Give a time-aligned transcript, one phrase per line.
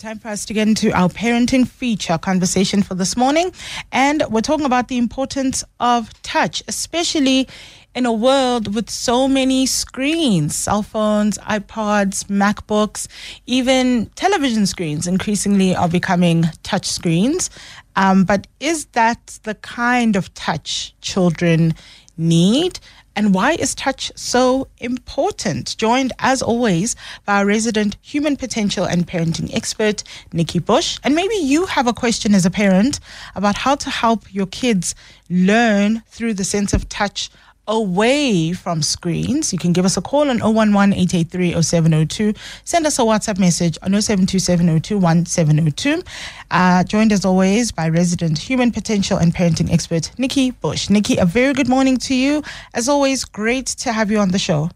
[0.00, 3.52] Time for us to get into our parenting feature conversation for this morning.
[3.92, 7.46] And we're talking about the importance of touch, especially
[7.94, 13.08] in a world with so many screens cell phones, iPods, MacBooks,
[13.44, 17.50] even television screens increasingly are becoming touch screens.
[17.94, 21.74] Um, but is that the kind of touch children
[22.16, 22.80] need?
[23.16, 25.76] And why is touch so important?
[25.76, 30.02] Joined as always by our resident human potential and parenting expert,
[30.32, 30.98] Nikki Bush.
[31.02, 33.00] And maybe you have a question as a parent
[33.34, 34.94] about how to help your kids
[35.28, 37.30] learn through the sense of touch
[37.70, 42.34] away from screens, you can give us a call on 011 883 0702.
[42.64, 46.04] Send us a WhatsApp message on 0727021702.
[46.50, 50.90] Uh, joined as always by resident human potential and parenting expert Nikki Bush.
[50.90, 52.42] Nikki, a very good morning to you.
[52.74, 54.68] As always, great to have you on the show.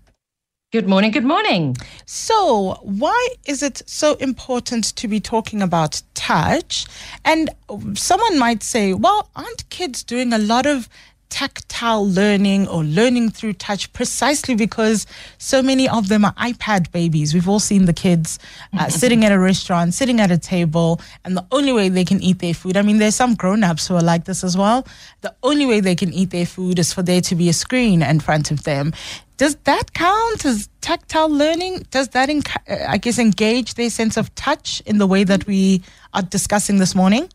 [0.72, 1.10] Good morning.
[1.12, 1.76] Good morning.
[2.06, 6.86] So, why is it so important to be talking about touch?
[7.24, 7.50] And
[7.95, 10.88] someone might say, well, aren't kids doing a lot of
[11.30, 15.06] tactile learning or learning through touch precisely because
[15.38, 17.34] so many of them are iPad babies.
[17.34, 18.38] We've all seen the kids
[18.78, 22.22] uh, sitting at a restaurant, sitting at a table, and the only way they can
[22.22, 22.76] eat their food.
[22.76, 24.86] I mean, there's some grown ups who are like this as well.
[25.22, 28.02] The only way they can eat their food is for there to be a screen
[28.02, 28.92] in front of them.
[29.36, 31.86] Does that count as tactile learning?
[31.90, 35.82] Does that, uh, I guess, engage their sense of touch in the way that we
[36.12, 37.28] are discussing this morning?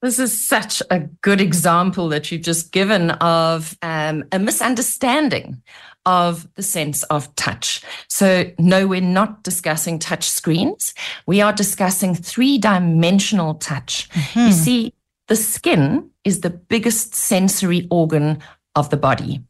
[0.00, 5.60] This is such a good example that you've just given of um, a misunderstanding
[6.06, 7.82] of the sense of touch.
[8.08, 10.94] So, no, we're not discussing touch screens.
[11.26, 14.08] We are discussing three dimensional touch.
[14.10, 14.46] Mm-hmm.
[14.46, 14.94] You see,
[15.26, 18.38] the skin is the biggest sensory organ
[18.74, 19.42] of the body.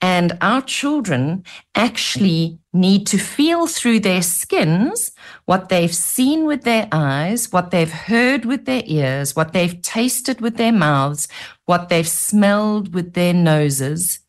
[0.00, 5.12] And our children actually need to feel through their skins
[5.46, 10.40] what they've seen with their eyes, what they've heard with their ears, what they've tasted
[10.40, 11.28] with their mouths,
[11.66, 14.20] what they've smelled with their noses.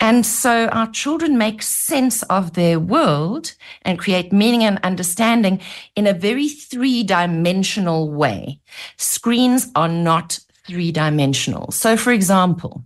[0.00, 5.60] And so our children make sense of their world and create meaning and understanding
[5.96, 8.60] in a very three dimensional way.
[8.96, 11.70] Screens are not three dimensional.
[11.72, 12.84] So, for example,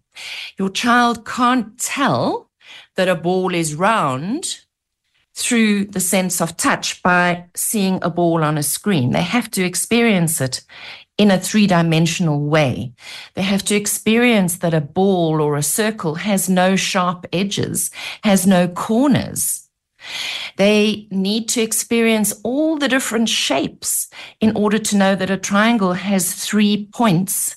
[0.58, 2.50] your child can't tell
[2.96, 4.60] that a ball is round
[5.34, 9.10] through the sense of touch by seeing a ball on a screen.
[9.10, 10.62] They have to experience it
[11.18, 12.92] in a three dimensional way.
[13.34, 17.90] They have to experience that a ball or a circle has no sharp edges,
[18.22, 19.68] has no corners.
[20.56, 24.08] They need to experience all the different shapes
[24.40, 27.56] in order to know that a triangle has three points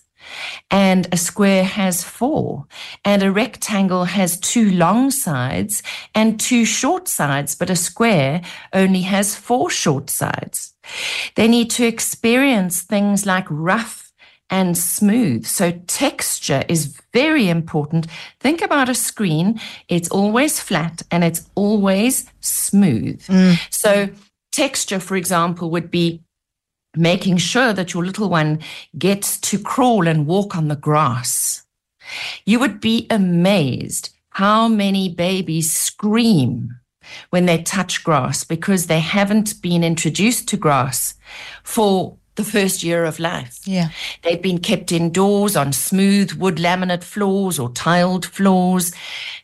[0.72, 2.66] and a square has four,
[3.04, 8.42] and a rectangle has two long sides and two short sides, but a square
[8.74, 10.74] only has four short sides.
[11.36, 14.06] They need to experience things like rough
[14.50, 15.46] and smooth.
[15.46, 18.08] So texture is very important.
[18.40, 19.60] Think about a screen.
[19.88, 23.24] It's always flat and it's always smooth.
[23.26, 23.60] Mm.
[23.72, 24.10] So
[24.52, 26.22] texture, for example, would be
[26.98, 28.60] making sure that your little one
[28.98, 31.64] gets to crawl and walk on the grass.
[32.46, 36.76] You would be amazed how many babies scream
[37.30, 41.16] when they touch grass because they haven't been introduced to grass
[41.64, 43.60] for the first year of life.
[43.66, 43.90] Yeah.
[44.24, 48.94] They've been kept indoors on smooth wood laminate floors or tiled floors.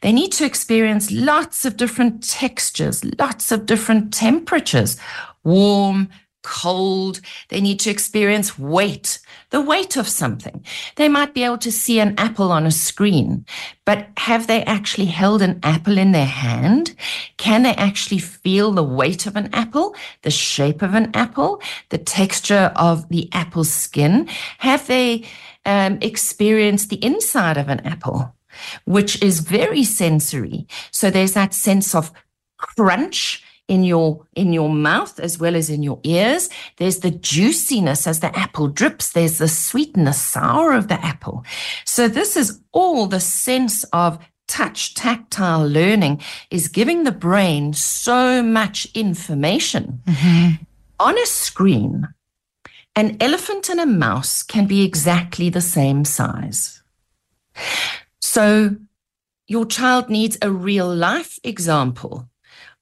[0.01, 4.97] They need to experience lots of different textures, lots of different temperatures,
[5.43, 6.09] warm,
[6.43, 7.21] cold.
[7.49, 9.19] They need to experience weight,
[9.49, 10.65] the weight of something.
[10.95, 13.45] They might be able to see an apple on a screen,
[13.85, 16.95] but have they actually held an apple in their hand?
[17.37, 21.97] Can they actually feel the weight of an apple, the shape of an apple, the
[21.97, 24.27] texture of the apple skin?
[24.59, 25.25] Have they
[25.65, 28.35] um, experienced the inside of an apple?
[28.85, 30.67] Which is very sensory.
[30.91, 32.11] So there's that sense of
[32.57, 36.49] crunch in your in your mouth as well as in your ears.
[36.75, 39.13] There's the juiciness as the apple drips.
[39.13, 41.45] There's the sweetness, sour of the apple.
[41.85, 44.19] So this is all the sense of
[44.49, 50.01] touch tactile learning is giving the brain so much information.
[50.05, 50.63] Mm-hmm.
[50.99, 52.07] on a screen
[52.95, 56.83] an elephant and a mouse can be exactly the same size.
[58.19, 58.75] So
[59.47, 62.27] your child needs a real life example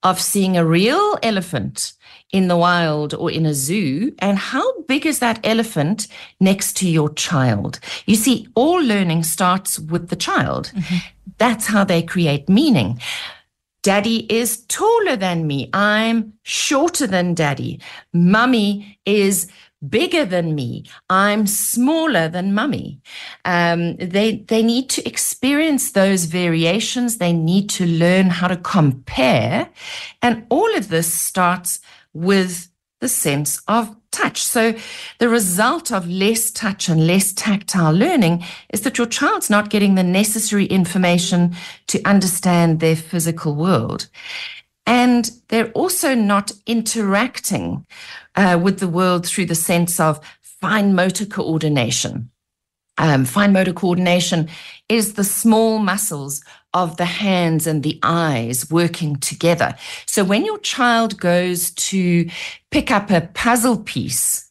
[0.03, 1.93] of seeing a real elephant
[2.31, 6.07] in the wild or in a zoo and how big is that elephant
[6.39, 10.97] next to your child you see all learning starts with the child mm-hmm.
[11.37, 12.99] that's how they create meaning
[13.81, 15.69] Daddy is taller than me.
[15.71, 17.79] I'm shorter than daddy.
[18.11, 19.47] Mummy is
[19.87, 20.83] bigger than me.
[21.09, 22.99] I'm smaller than mummy.
[23.45, 27.17] Um, they, they need to experience those variations.
[27.17, 29.69] They need to learn how to compare.
[30.21, 31.79] And all of this starts
[32.13, 34.43] with the sense of touch.
[34.43, 34.75] So
[35.19, 38.43] the result of less touch and less tactile learning
[38.73, 41.55] is that your child's not getting the necessary information
[41.87, 44.09] to understand their physical world.
[44.85, 47.85] And they're also not interacting
[48.39, 52.31] uh, with the world through the sense of fine motor coordination.
[52.97, 54.49] Um, fine motor coordination
[54.87, 56.41] is the small muscles
[56.73, 59.75] of the hands and the eyes working together.
[60.05, 62.29] So when your child goes to
[62.71, 64.49] pick up a puzzle piece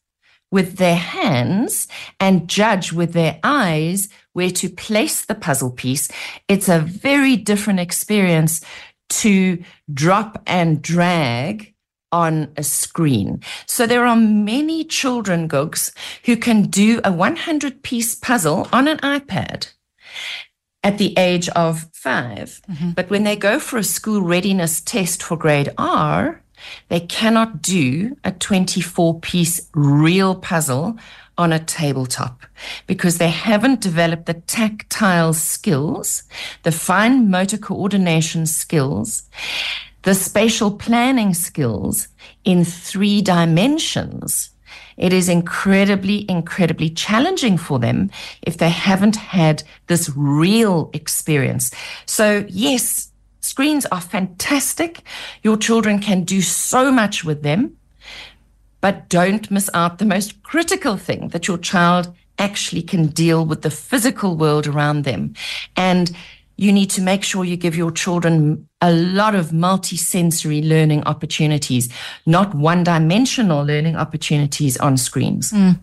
[0.50, 1.88] with their hands
[2.20, 6.10] and judge with their eyes where to place the puzzle piece,
[6.46, 8.60] it's a very different experience
[9.10, 9.62] to
[9.94, 11.74] drop and drag
[12.12, 13.42] on a screen.
[13.66, 15.92] So there are many children, Gugs,
[16.24, 19.72] who can do a 100 piece puzzle on an iPad
[20.82, 22.90] at the age of 5 mm-hmm.
[22.92, 26.42] But when they go for a school readiness test for grade R,
[26.88, 30.96] they cannot do a 24 piece real puzzle
[31.36, 32.44] on a tabletop
[32.86, 36.24] because they haven't developed the tactile skills,
[36.64, 39.22] the fine motor coordination skills,
[40.08, 42.08] the spatial planning skills
[42.42, 44.48] in three dimensions.
[44.96, 48.10] It is incredibly, incredibly challenging for them
[48.40, 51.72] if they haven't had this real experience.
[52.06, 53.12] So, yes,
[53.42, 55.02] screens are fantastic.
[55.42, 57.76] Your children can do so much with them.
[58.80, 63.60] But don't miss out the most critical thing that your child actually can deal with
[63.60, 65.34] the physical world around them.
[65.76, 66.16] And
[66.58, 71.88] you need to make sure you give your children a lot of multi-sensory learning opportunities,
[72.26, 75.52] not one-dimensional learning opportunities on screens.
[75.52, 75.78] Mm.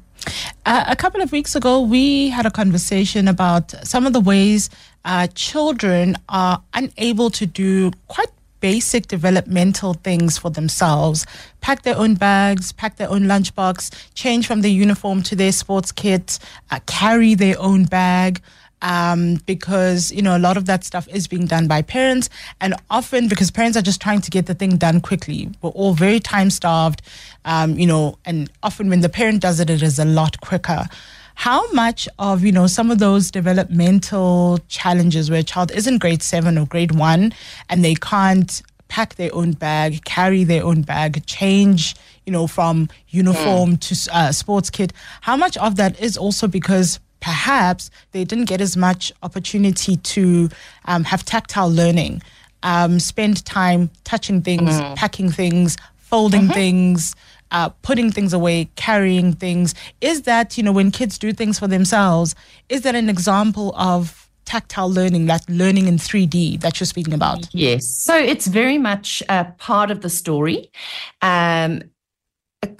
[0.66, 4.69] Uh, a couple of weeks ago, we had a conversation about some of the ways
[5.06, 8.30] uh, children are unable to do quite
[8.60, 11.25] basic developmental things for themselves
[11.62, 15.92] pack their own bags, pack their own lunchbox, change from their uniform to their sports
[15.92, 16.38] kit,
[16.69, 18.39] uh, carry their own bag.
[18.81, 22.30] Um, because you know a lot of that stuff is being done by parents,
[22.62, 25.50] and often because parents are just trying to get the thing done quickly.
[25.62, 27.01] We're all very time starved,
[27.45, 30.88] um, you know, and often when the parent does it, it is a lot quicker
[31.36, 36.24] how much of you know some of those developmental challenges where a child isn't grade
[36.24, 37.33] seven or grade one
[37.69, 41.95] and they can't pack their own bag carry their own bag change
[42.25, 43.80] you know from uniform mm.
[43.80, 48.62] to uh, sports kit how much of that is also because perhaps they didn't get
[48.62, 50.48] as much opportunity to
[50.86, 52.22] um, have tactile learning
[52.62, 54.95] um, spend time touching things mm.
[54.95, 56.54] packing things folding mm-hmm.
[56.54, 57.16] things
[57.51, 59.75] uh, putting things away, carrying things.
[60.01, 62.36] Is that, you know, when kids do things for themselves,
[62.69, 67.48] is that an example of tactile learning, that learning in 3D that you're speaking about?
[67.54, 67.88] Yes.
[67.88, 70.71] So it's very much a part of the story.
[71.21, 71.83] Um,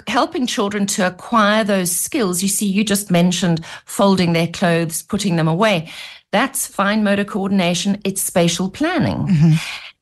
[0.08, 2.42] helping children to acquire those skills.
[2.42, 5.92] You see, you just mentioned folding their clothes, putting them away.
[6.32, 9.28] That's fine motor coordination, it's spatial planning.
[9.28, 9.54] Mm-hmm.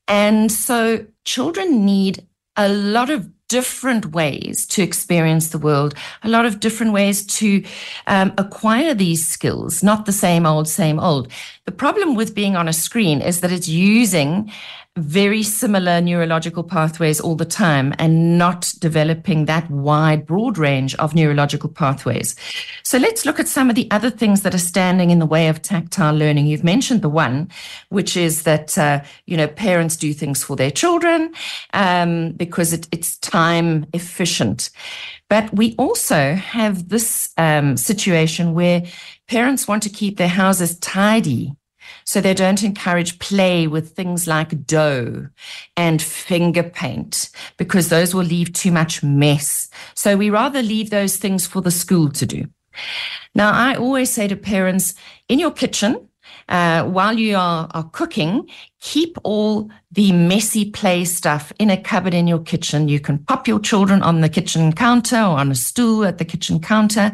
[0.08, 2.26] And so children need
[2.56, 5.94] a lot of different ways to experience the world,
[6.24, 7.64] a lot of different ways to
[8.08, 11.32] um, acquire these skills, not the same old, same old.
[11.66, 14.52] The problem with being on a screen is that it's using
[14.96, 21.16] very similar neurological pathways all the time and not developing that wide, broad range of
[21.16, 22.36] neurological pathways.
[22.84, 25.48] So let's look at some of the other things that are standing in the way
[25.48, 26.46] of tactile learning.
[26.46, 27.50] You've mentioned the one,
[27.90, 31.34] which is that, uh, you know, parents do things for their children
[31.74, 34.70] um, because it, it's time efficient.
[35.28, 38.84] But we also have this um, situation where
[39.28, 41.56] parents want to keep their houses tidy
[42.04, 45.28] so they don't encourage play with things like dough
[45.78, 49.70] and finger paint because those will leave too much mess.
[49.96, 52.46] So we rather leave those things for the school to do.
[53.36, 54.94] Now, I always say to parents
[55.28, 56.10] in your kitchen,
[56.50, 58.50] uh, while you are, are cooking,
[58.84, 62.90] keep all the messy play stuff in a cupboard in your kitchen.
[62.90, 66.25] You can pop your children on the kitchen counter or on a stool at the
[66.25, 67.12] kitchen counter.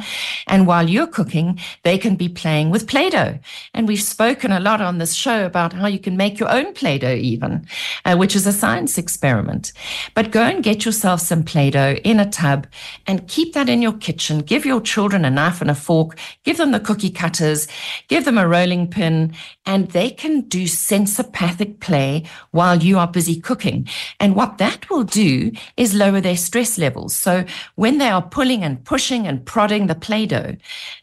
[0.48, 3.38] And while you're cooking, they can be playing with Play Doh.
[3.74, 6.74] And we've spoken a lot on this show about how you can make your own
[6.74, 7.68] Play Doh, even,
[8.06, 9.72] uh, which is a science experiment.
[10.16, 12.66] But go and get yourself some Play Doh in a tub
[13.06, 14.40] and keep that in your kitchen.
[14.40, 17.68] Give your children a knife and a fork, give them the cookie cutters,
[18.08, 19.36] give them a rolling pin,
[19.70, 23.88] and they can do sensorpath empathic play while you are busy cooking.
[24.20, 27.16] And what that will do is lower their stress levels.
[27.16, 27.46] So
[27.76, 30.56] when they are pulling and pushing and prodding the Play Doh,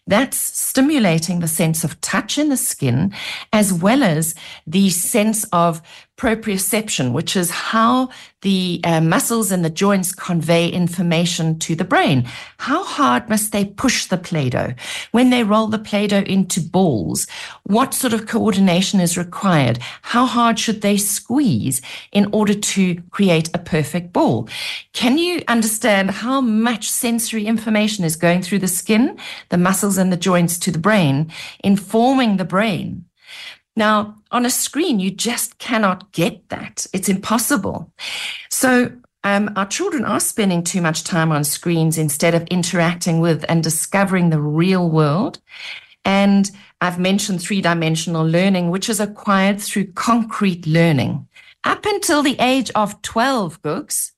[0.06, 3.14] that's stimulating the sense of touch in the skin
[3.52, 4.34] as well as
[4.66, 5.80] the sense of
[6.16, 8.08] proprioception, which is how
[8.40, 12.26] the uh, muscles and the joints convey information to the brain.
[12.58, 14.74] How hard must they push the Play Doh?
[15.10, 17.26] When they roll the Play Doh into balls,
[17.64, 19.78] what sort of coordination is required?
[20.02, 21.82] How hard should they squeeze
[22.12, 24.48] in order to create a perfect ball?
[24.92, 29.18] Can you understand how much sensory information is going through the skin,
[29.48, 31.32] the muscles, and the joints to the brain,
[31.64, 33.05] informing the brain?
[33.76, 36.86] Now, on a screen, you just cannot get that.
[36.92, 37.92] It's impossible.
[38.50, 38.90] So,
[39.22, 43.62] um, our children are spending too much time on screens instead of interacting with and
[43.62, 45.40] discovering the real world.
[46.04, 46.48] And
[46.80, 51.26] I've mentioned three dimensional learning, which is acquired through concrete learning.
[51.64, 54.12] Up until the age of 12, Gugs,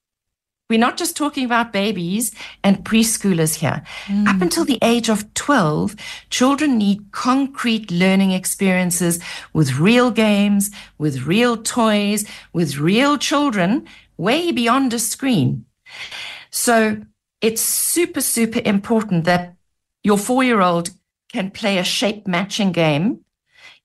[0.68, 2.30] we're not just talking about babies
[2.62, 3.82] and preschoolers here.
[4.04, 4.28] Mm.
[4.28, 5.96] Up until the age of 12,
[6.28, 9.18] children need concrete learning experiences
[9.54, 13.86] with real games, with real toys, with real children,
[14.18, 15.64] way beyond a screen.
[16.50, 17.00] So
[17.40, 19.54] it's super, super important that
[20.04, 20.90] your four year old
[21.32, 23.24] can play a shape matching game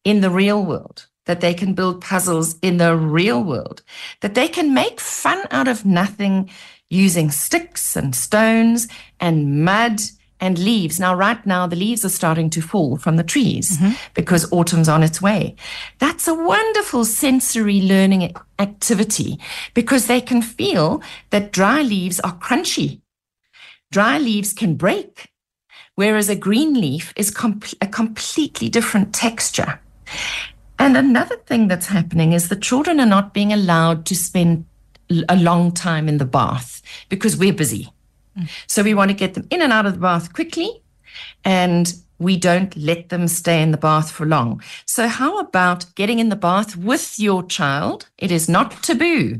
[0.04, 3.82] in the real world that they can build puzzles in the real world,
[4.22, 6.50] that they can make fun out of nothing
[6.90, 8.88] using sticks and stones
[9.20, 10.02] and mud
[10.40, 11.00] and leaves.
[11.00, 13.94] Now, right now, the leaves are starting to fall from the trees mm-hmm.
[14.14, 15.56] because autumn's on its way.
[16.00, 19.40] That's a wonderful sensory learning activity
[19.74, 23.00] because they can feel that dry leaves are crunchy.
[23.90, 25.32] Dry leaves can break,
[25.96, 29.80] whereas a green leaf is com- a completely different texture.
[30.84, 34.66] And another thing that's happening is the children are not being allowed to spend
[35.30, 37.90] a long time in the bath because we're busy.
[38.68, 40.84] So we want to get them in and out of the bath quickly
[41.46, 44.62] and we don't let them stay in the bath for long.
[44.86, 48.10] So, how about getting in the bath with your child?
[48.18, 49.40] It is not taboo.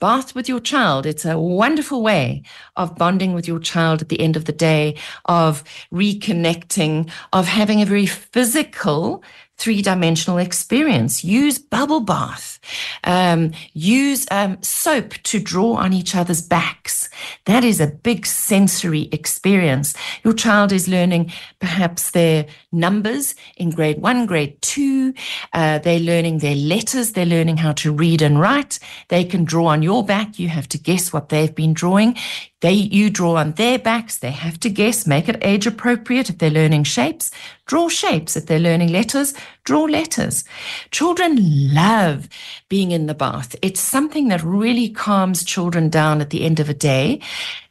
[0.00, 1.06] Bath with your child.
[1.06, 2.42] It's a wonderful way
[2.76, 5.62] of bonding with your child at the end of the day, of
[5.92, 9.22] reconnecting, of having a very physical
[9.56, 11.24] three dimensional experience.
[11.24, 12.58] Use bubble bath.
[13.04, 17.08] Um, use um, soap to draw on each other's backs.
[17.46, 19.94] That is a big sensory experience.
[20.24, 25.14] Your child is learning perhaps their numbers in grade one, grade two.
[25.52, 27.12] Uh, they're learning their letters.
[27.12, 28.78] They're learning how to read and write.
[29.08, 30.38] They can draw on your back.
[30.38, 32.16] You have to guess what they've been drawing.
[32.64, 34.16] They, you draw on their backs.
[34.16, 36.30] They have to guess, make it age appropriate.
[36.30, 37.30] If they're learning shapes,
[37.66, 38.38] draw shapes.
[38.38, 40.44] If they're learning letters, draw letters.
[40.90, 42.26] Children love
[42.70, 43.54] being in the bath.
[43.60, 47.20] It's something that really calms children down at the end of a day.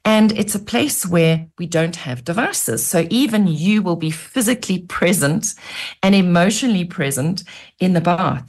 [0.05, 2.85] And it's a place where we don't have devices.
[2.85, 5.55] So even you will be physically present
[6.03, 7.43] and emotionally present
[7.79, 8.47] in the bath.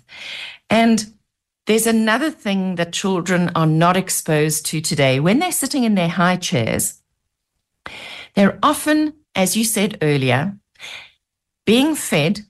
[0.69, 1.14] And
[1.67, 5.21] there's another thing that children are not exposed to today.
[5.21, 7.03] When they're sitting in their high chairs,
[8.35, 10.57] they're often, as you said earlier,
[11.65, 12.41] being fed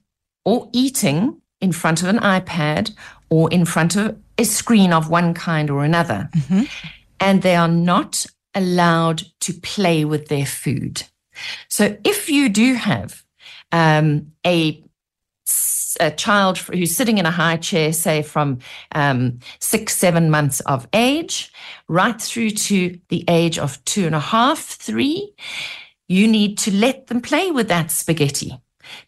[0.43, 2.93] or eating in front of an iPad
[3.29, 6.29] or in front of a screen of one kind or another.
[6.35, 6.63] Mm-hmm.
[7.19, 11.03] And they are not allowed to play with their food.
[11.69, 13.23] So if you do have
[13.71, 14.83] um, a
[15.99, 18.59] a child who's sitting in a high chair, say from
[18.93, 21.51] um, six, seven months of age,
[21.87, 25.33] right through to the age of two and a half, three,
[26.07, 28.59] you need to let them play with that spaghetti.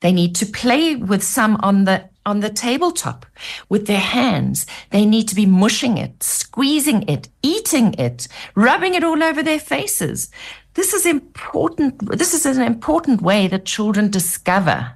[0.01, 3.25] They need to play with some on the on the tabletop
[3.69, 4.65] with their hands.
[4.89, 9.61] They need to be mushing it, squeezing it, eating it, rubbing it all over their
[9.61, 10.29] faces.
[10.73, 12.17] This is important.
[12.17, 14.93] This is an important way that children discover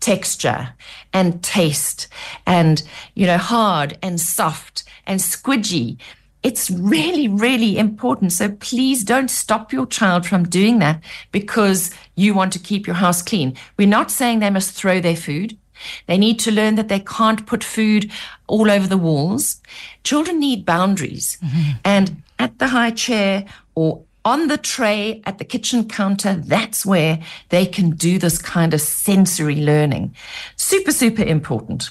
[0.00, 0.70] texture
[1.12, 2.08] and taste
[2.46, 2.82] and,
[3.14, 5.98] you know, hard and soft and squidgy.
[6.42, 8.32] It's really, really important.
[8.32, 11.02] So please don't stop your child from doing that
[11.32, 13.56] because you want to keep your house clean.
[13.76, 15.58] We're not saying they must throw their food.
[16.06, 18.10] They need to learn that they can't put food
[18.46, 19.60] all over the walls.
[20.04, 21.38] Children need boundaries.
[21.42, 21.70] Mm-hmm.
[21.84, 27.20] And at the high chair or on the tray at the kitchen counter, that's where
[27.48, 30.14] they can do this kind of sensory learning.
[30.56, 31.90] Super, super important.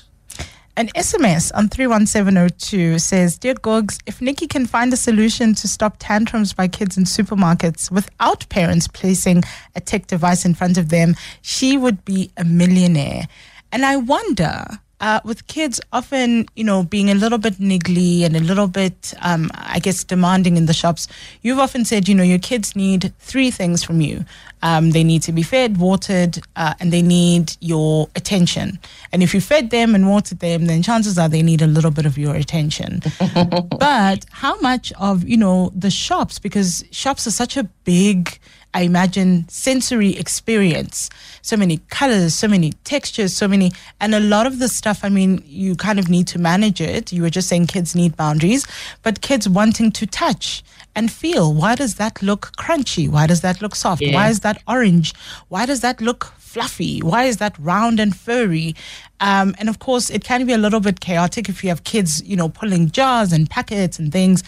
[0.77, 5.97] An SMS on 31702 says, Dear Gugs, if Nikki can find a solution to stop
[5.99, 9.43] tantrums by kids in supermarkets without parents placing
[9.75, 13.27] a tech device in front of them, she would be a millionaire.
[13.73, 14.67] And I wonder
[14.99, 19.13] uh, with kids often, you know, being a little bit niggly and a little bit,
[19.21, 21.07] um, I guess, demanding in the shops,
[21.41, 24.25] you've often said, you know, your kids need three things from you.
[24.61, 28.77] Um, they need to be fed, watered, uh, and they need your attention.
[29.13, 31.91] And if you fed them and watered them, then chances are they need a little
[31.91, 33.01] bit of your attention.
[33.79, 38.37] but how much of, you know, the shops, because shops are such a big,
[38.73, 41.09] I imagine, sensory experience.
[41.41, 45.09] So many colors, so many textures, so many, and a lot of the stuff, I
[45.09, 47.11] mean, you kind of need to manage it.
[47.11, 48.67] You were just saying kids need boundaries,
[49.01, 50.63] but kids wanting to touch
[50.95, 51.53] and feel.
[51.53, 53.09] Why does that look crunchy?
[53.09, 54.01] Why does that look soft?
[54.01, 54.13] Yeah.
[54.13, 55.13] Why is that orange?
[55.47, 56.99] Why does that look fluffy?
[56.99, 58.75] Why is that round and furry?
[59.19, 62.23] Um, and of course, it can be a little bit chaotic if you have kids,
[62.23, 64.43] you know, pulling jars and packets and things.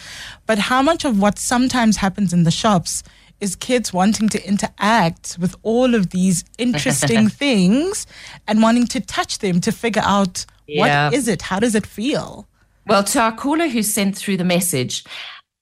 [0.46, 3.02] But how much of what sometimes happens in the shops
[3.42, 8.06] is kids wanting to interact with all of these interesting things
[8.46, 10.80] and wanting to touch them to figure out Yeah.
[11.08, 11.42] what is it?
[11.42, 12.46] How does it feel?
[12.86, 15.04] Well, to our caller who sent through the message,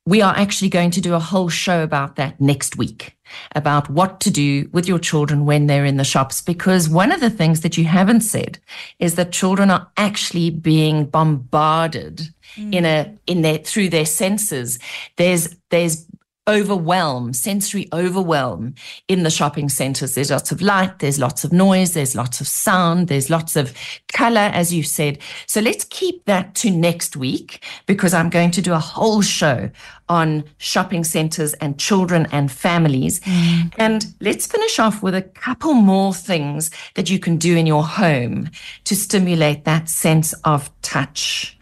[0.06, 3.16] we are actually going to do a whole show about that next week
[3.54, 7.20] about what to do with your children when they're in the shops because one of
[7.20, 8.58] the things that you haven't said
[8.98, 12.22] is that children are actually being bombarded
[12.56, 13.18] in a mm.
[13.26, 14.78] in their through their senses
[15.16, 16.06] there's there's
[16.48, 18.74] overwhelm, sensory overwhelm
[19.08, 20.14] in the shopping centers.
[20.14, 23.74] There's lots of light, there's lots of noise, there's lots of sound, there's lots of
[24.12, 25.18] color, as you said.
[25.46, 29.70] So let's keep that to next week because I'm going to do a whole show
[30.08, 33.20] on shopping centers and children and families.
[33.20, 33.72] Mm.
[33.78, 37.84] And let's finish off with a couple more things that you can do in your
[37.84, 38.50] home
[38.84, 41.56] to stimulate that sense of touch.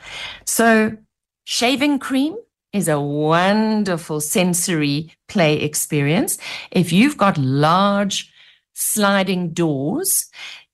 [0.47, 0.97] So,
[1.45, 2.37] shaving cream
[2.73, 6.39] is a wonderful sensory play experience.
[6.71, 8.31] If you've got large
[8.75, 10.27] sliding doors,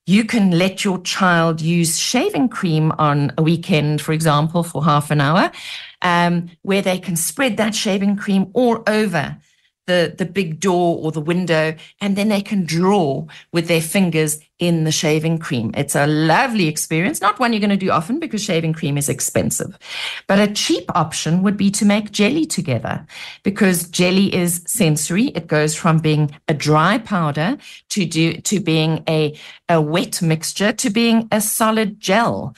[0.07, 5.11] you can let your child use shaving cream on a weekend, for example, for half
[5.11, 5.51] an hour,
[6.03, 9.39] um, where they can spread that shaving cream all over
[9.87, 14.41] the, the big door or the window, and then they can draw with their fingers
[14.59, 15.73] in the shaving cream.
[15.77, 19.09] It's a lovely experience, not one you're going to do often because shaving cream is
[19.09, 19.77] expensive.
[20.27, 23.05] But a cheap option would be to make jelly together
[23.43, 25.27] because jelly is sensory.
[25.29, 27.59] It goes from being a dry powder
[27.91, 29.37] to do to being a,
[29.69, 32.55] a wet mixture to being a solid gel.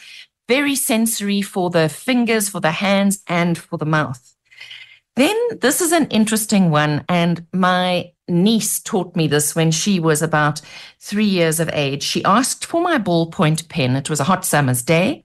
[0.48, 4.35] Very sensory for the fingers, for the hands, and for the mouth.
[5.16, 7.04] Then this is an interesting one.
[7.08, 10.60] And my niece taught me this when she was about
[11.00, 12.02] three years of age.
[12.02, 13.96] She asked for my ballpoint pen.
[13.96, 15.24] It was a hot summer's day.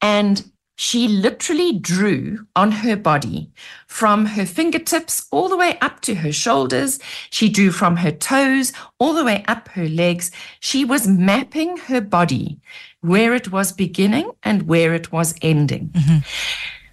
[0.00, 3.50] And she literally drew on her body
[3.86, 6.98] from her fingertips all the way up to her shoulders.
[7.30, 10.30] She drew from her toes all the way up her legs.
[10.60, 12.60] She was mapping her body
[13.00, 15.88] where it was beginning and where it was ending.
[15.88, 16.18] Mm-hmm.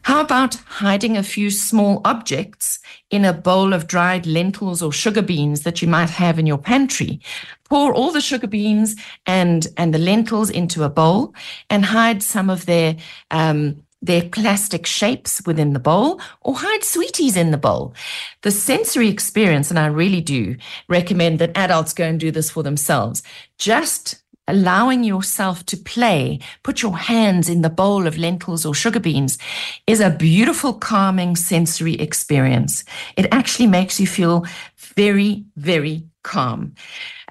[0.04, 5.22] How about hiding a few small objects in a bowl of dried lentils or sugar
[5.22, 7.22] beans that you might have in your pantry?
[7.70, 11.34] Pour all the sugar beans and, and the lentils into a bowl
[11.70, 12.98] and hide some of their,
[13.32, 17.94] um, their plastic shapes within the bowl or hide sweeties in the bowl.
[18.42, 20.58] The sensory experience, and I really do
[20.90, 23.24] recommend that adults go and do this for themselves,
[23.58, 29.00] just allowing yourself to play, put your hands in the bowl of lentils or sugar
[29.00, 29.38] beans
[29.88, 32.84] is a beautiful, calming sensory experience.
[33.16, 34.46] It actually makes you feel
[34.78, 36.76] very, very calm.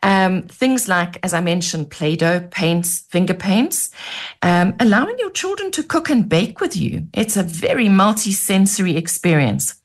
[0.02, 3.90] Um, things like, as I mentioned, Play Doh, paints, finger paints,
[4.42, 7.06] um, allowing your children to cook and bake with you.
[7.14, 9.80] It's a very multi sensory experience.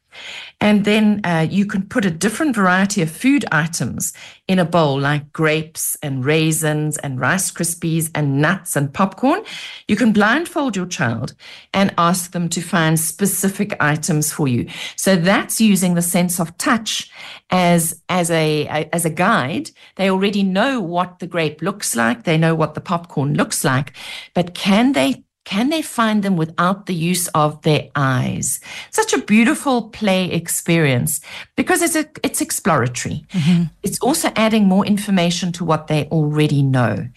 [0.59, 4.11] And then uh, you can put a different variety of food items
[4.47, 9.43] in a bowl, like grapes and raisins and Rice Krispies and nuts and popcorn.
[9.87, 11.35] You can blindfold your child
[11.73, 14.67] and ask them to find specific items for you.
[14.95, 17.11] So that's using the sense of touch
[17.51, 19.69] as as a, a as a guide.
[19.95, 22.23] They already know what the grape looks like.
[22.23, 23.93] They know what the popcorn looks like,
[24.33, 28.59] but can they can they find them without the use of their eyes?
[28.91, 31.21] Such a beautiful play experience
[31.55, 33.23] because it's a, it's exploratory.
[33.29, 33.63] Mm-hmm.
[33.81, 37.07] It's also adding more information to what they already know.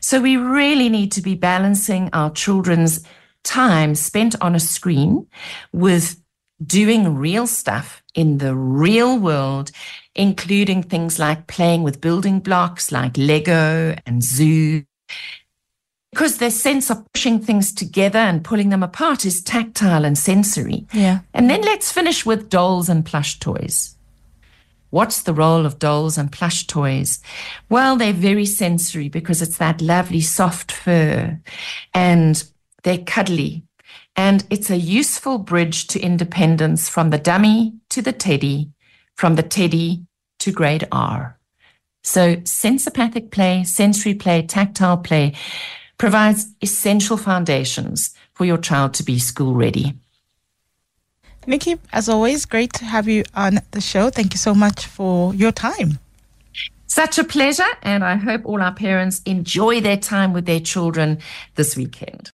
[0.00, 3.04] So we really need to be balancing our children's
[3.44, 5.28] time spent on a screen
[5.72, 6.20] with
[6.66, 9.70] doing real stuff in the real world,
[10.16, 14.82] including things like playing with building blocks like Lego and Zoo
[16.12, 20.86] because their sense of pushing things together and pulling them apart is tactile and sensory.
[20.92, 21.20] Yeah.
[21.34, 23.96] And then let's finish with dolls and plush toys.
[24.90, 27.20] What's the role of dolls and plush toys?
[27.68, 31.38] Well, they're very sensory because it's that lovely soft fur
[31.92, 32.44] and
[32.82, 33.64] they're cuddly.
[34.14, 38.70] And it's a useful bridge to independence from the dummy to the teddy,
[39.16, 40.06] from the teddy
[40.38, 41.38] to grade R.
[42.02, 45.34] So sensopathic play, sensory play, tactile play
[45.98, 49.94] provides essential foundations for your child to be school ready.
[51.46, 54.10] Nikki, as always, great to have you on the show.
[54.10, 55.98] Thank you so much for your time.
[56.88, 61.18] Such a pleasure, and I hope all our parents enjoy their time with their children
[61.54, 62.30] this weekend.